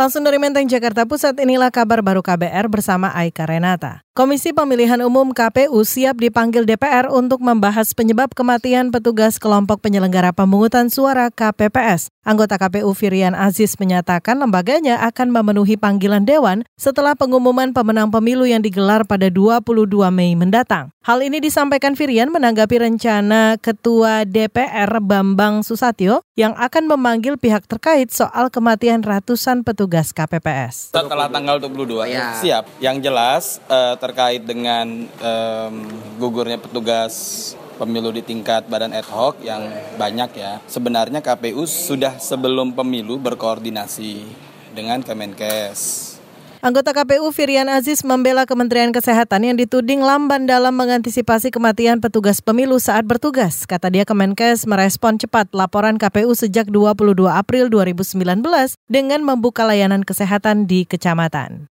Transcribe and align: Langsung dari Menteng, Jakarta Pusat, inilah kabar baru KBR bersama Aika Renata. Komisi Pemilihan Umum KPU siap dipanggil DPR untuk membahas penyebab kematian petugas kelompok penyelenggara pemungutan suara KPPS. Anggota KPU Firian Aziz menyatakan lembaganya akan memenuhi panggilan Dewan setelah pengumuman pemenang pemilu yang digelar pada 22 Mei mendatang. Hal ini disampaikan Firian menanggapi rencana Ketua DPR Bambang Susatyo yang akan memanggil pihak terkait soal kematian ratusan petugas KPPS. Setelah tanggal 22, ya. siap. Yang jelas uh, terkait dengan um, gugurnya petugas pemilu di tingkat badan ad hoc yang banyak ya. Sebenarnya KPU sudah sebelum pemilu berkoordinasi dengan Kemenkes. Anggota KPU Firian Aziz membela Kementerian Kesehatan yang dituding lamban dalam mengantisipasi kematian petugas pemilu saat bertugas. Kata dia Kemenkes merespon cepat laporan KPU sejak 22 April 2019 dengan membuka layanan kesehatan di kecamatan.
Langsung 0.00 0.24
dari 0.24 0.40
Menteng, 0.40 0.64
Jakarta 0.64 1.04
Pusat, 1.04 1.44
inilah 1.44 1.68
kabar 1.68 2.00
baru 2.00 2.24
KBR 2.24 2.72
bersama 2.72 3.12
Aika 3.12 3.44
Renata. 3.44 4.00
Komisi 4.20 4.52
Pemilihan 4.52 5.00
Umum 5.00 5.32
KPU 5.32 5.80
siap 5.80 6.20
dipanggil 6.20 6.68
DPR 6.68 7.08
untuk 7.08 7.40
membahas 7.40 7.96
penyebab 7.96 8.36
kematian 8.36 8.92
petugas 8.92 9.40
kelompok 9.40 9.80
penyelenggara 9.80 10.36
pemungutan 10.36 10.92
suara 10.92 11.32
KPPS. 11.32 12.12
Anggota 12.20 12.60
KPU 12.60 12.92
Firian 12.92 13.32
Aziz 13.32 13.80
menyatakan 13.80 14.36
lembaganya 14.36 15.00
akan 15.08 15.32
memenuhi 15.32 15.80
panggilan 15.80 16.28
Dewan 16.28 16.68
setelah 16.76 17.16
pengumuman 17.16 17.72
pemenang 17.72 18.12
pemilu 18.12 18.44
yang 18.44 18.60
digelar 18.60 19.08
pada 19.08 19.32
22 19.32 19.88
Mei 20.12 20.36
mendatang. 20.36 20.92
Hal 21.00 21.24
ini 21.24 21.40
disampaikan 21.40 21.96
Firian 21.96 22.28
menanggapi 22.28 22.76
rencana 22.76 23.56
Ketua 23.56 24.28
DPR 24.28 25.00
Bambang 25.00 25.64
Susatyo 25.64 26.20
yang 26.36 26.52
akan 26.60 26.92
memanggil 26.92 27.40
pihak 27.40 27.64
terkait 27.64 28.12
soal 28.12 28.52
kematian 28.52 29.00
ratusan 29.00 29.64
petugas 29.64 30.12
KPPS. 30.12 30.92
Setelah 30.92 31.32
tanggal 31.32 31.56
22, 31.56 32.04
ya. 32.04 32.36
siap. 32.36 32.68
Yang 32.84 32.96
jelas 33.08 33.44
uh, 33.72 33.96
terkait 34.10 34.42
dengan 34.42 35.06
um, 35.06 35.74
gugurnya 36.18 36.58
petugas 36.58 37.14
pemilu 37.78 38.10
di 38.10 38.26
tingkat 38.26 38.66
badan 38.66 38.90
ad 38.90 39.06
hoc 39.06 39.38
yang 39.38 39.70
banyak 39.94 40.34
ya. 40.34 40.58
Sebenarnya 40.66 41.22
KPU 41.22 41.62
sudah 41.62 42.18
sebelum 42.18 42.74
pemilu 42.74 43.22
berkoordinasi 43.22 44.26
dengan 44.74 45.06
Kemenkes. 45.06 46.10
Anggota 46.60 46.92
KPU 46.92 47.32
Firian 47.32 47.72
Aziz 47.72 48.04
membela 48.04 48.44
Kementerian 48.44 48.92
Kesehatan 48.92 49.48
yang 49.48 49.56
dituding 49.56 50.04
lamban 50.04 50.44
dalam 50.44 50.76
mengantisipasi 50.76 51.48
kematian 51.48 52.04
petugas 52.04 52.44
pemilu 52.44 52.76
saat 52.76 53.08
bertugas. 53.08 53.64
Kata 53.64 53.88
dia 53.88 54.04
Kemenkes 54.04 54.68
merespon 54.68 55.16
cepat 55.16 55.48
laporan 55.56 55.96
KPU 55.96 56.36
sejak 56.36 56.68
22 56.68 57.16
April 57.30 57.72
2019 57.72 58.44
dengan 58.92 59.24
membuka 59.24 59.64
layanan 59.64 60.04
kesehatan 60.04 60.68
di 60.68 60.84
kecamatan. 60.84 61.70